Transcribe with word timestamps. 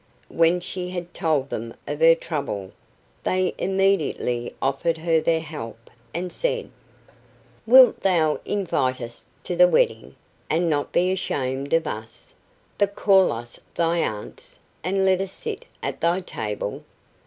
When 0.29 0.59
she 0.61 0.89
had 0.89 1.13
told 1.13 1.51
them 1.51 1.75
of 1.87 1.99
her 1.99 2.15
trouble, 2.15 2.71
they 3.23 3.53
immediately 3.59 4.55
offered 4.59 4.97
her 4.97 5.21
their 5.21 5.41
help, 5.41 5.91
and 6.11 6.31
said: 6.33 6.71
"Wilt 7.67 7.99
thou 8.01 8.39
invite 8.43 8.99
us 8.99 9.27
to 9.43 9.55
the 9.55 9.67
wedding, 9.67 10.15
and 10.49 10.67
not 10.71 10.91
be 10.91 11.11
ashamed 11.11 11.71
of 11.73 11.85
us, 11.85 12.33
but 12.79 12.95
call 12.95 13.31
us 13.31 13.59
thy 13.75 13.99
aunts, 13.99 14.57
and 14.83 15.05
let 15.05 15.21
us 15.21 15.31
sit 15.31 15.67
at 15.83 16.01
thy 16.01 16.21
table? 16.21 16.83